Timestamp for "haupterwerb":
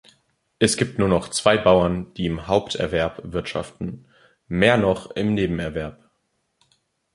2.47-3.21